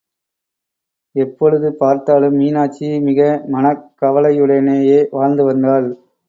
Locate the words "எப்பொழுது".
1.15-1.67